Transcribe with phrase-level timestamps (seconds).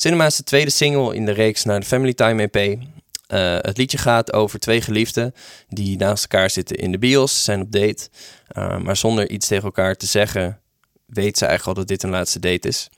[0.00, 2.56] Cinema is de tweede single in de reeks naar de Family Time EP.
[2.56, 2.78] Uh,
[3.60, 5.34] het liedje gaat over twee geliefden
[5.68, 8.08] die naast elkaar zitten in de bios, zijn op date.
[8.52, 10.60] Uh, maar zonder iets tegen elkaar te zeggen,
[11.06, 12.88] weet ze eigenlijk al dat dit een laatste date is.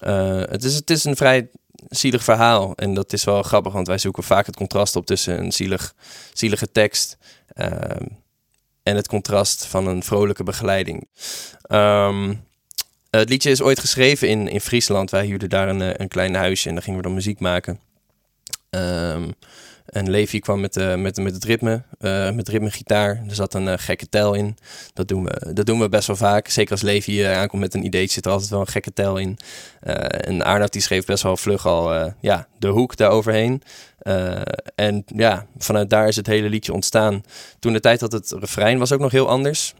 [0.00, 1.48] Uh, het, is het is een vrij
[1.88, 2.74] zielig verhaal.
[2.74, 5.94] En dat is wel grappig, want wij zoeken vaak het contrast op tussen een zielig,
[6.32, 7.16] zielige tekst
[8.82, 11.08] en het contrast van een vrolijke begeleiding.
[11.70, 12.46] Um,
[13.10, 15.10] het liedje is ooit geschreven in, in Friesland.
[15.10, 17.80] Wij huurden daar een, een klein huisje en daar gingen we dan muziek maken.
[18.70, 19.34] Um,
[19.88, 23.22] en Levi kwam met, uh, met, met het ritme, uh, met ritmegitaar.
[23.28, 24.56] Er zat een uh, gekke tel in.
[24.92, 26.48] Dat doen, we, dat doen we best wel vaak.
[26.48, 29.38] Zeker als Levi aankomt met een idee, zit er altijd wel een gekke tel in.
[29.80, 33.62] en Arnoud die schreef best wel vlug al ja, de hoek daaroverheen.
[34.74, 37.22] En ja, vanuit daar is het hele liedje ontstaan.
[37.58, 39.74] Toen de tijd dat het refrein was ook nog heel anders.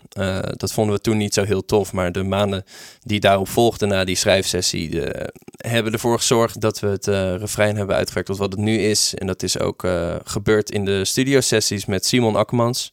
[0.53, 1.93] Dat vonden we toen niet zo heel tof.
[1.93, 2.65] Maar de maanden
[3.01, 4.91] die daarop volgden na die schrijfsessie...
[4.91, 5.33] De,
[5.67, 9.15] hebben ervoor gezorgd dat we het uh, refrein hebben uitgewerkt tot wat het nu is.
[9.15, 9.87] En dat is ook
[10.25, 12.93] gebeurd in de studiosessies met Simon Akkermans.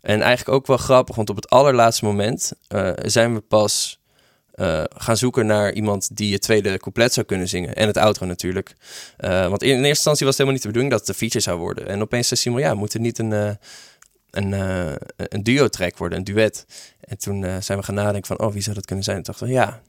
[0.00, 2.52] En eigenlijk ook wel grappig, want op het allerlaatste moment
[3.02, 3.98] zijn we pas
[4.96, 7.74] gaan zoeken naar iemand die het tweede couplet zou kunnen zingen.
[7.74, 8.74] En het outro natuurlijk.
[9.16, 11.58] Want in, eerste instantie was het helemaal niet de bedoeling dat het een feature zou
[11.58, 11.88] worden.
[11.88, 13.58] En opeens zei Simon, ja, moet het niet een,
[14.36, 14.52] een,
[15.16, 16.66] een duo-track worden, een duet.
[17.00, 19.16] En toen zijn we gaan nadenken van, oh, wie zou dat kunnen zijn?
[19.16, 19.82] En dachten we, ja,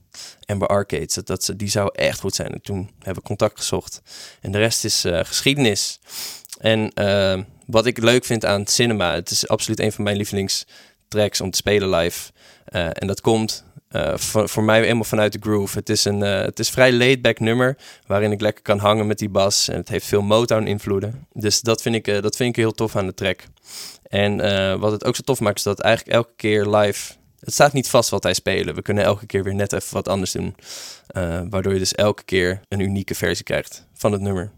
[0.46, 2.52] Amber Arcades, dat, dat, die zou echt goed zijn.
[2.52, 4.02] En toen hebben we contact gezocht.
[4.42, 6.00] En de rest is geschiedenis.
[6.60, 6.92] En
[7.66, 11.58] wat ik leuk vind aan cinema, het is absoluut een van mijn lievelingstracks om te
[11.58, 12.32] spelen live.
[12.72, 15.78] en dat komt uh, voor, voor, mij helemaal vanuit de groove.
[15.78, 19.18] Het is een uh, het is vrij laid-back nummer waarin ik lekker kan hangen met
[19.18, 19.68] die bas.
[19.68, 21.28] En het heeft veel Motown-invloeden.
[21.34, 23.44] Dus dat vind, ik, uh, dat vind ik heel tof aan de track.
[24.04, 24.38] En
[24.80, 27.14] wat het ook zo tof maakt, is dat eigenlijk elke keer live.
[27.40, 28.76] Het staat niet vast wat wij spelen.
[28.76, 30.56] We kunnen elke keer weer net even wat anders doen.
[31.50, 34.52] waardoor je dus elke keer een unieke versie krijgt van het nummer.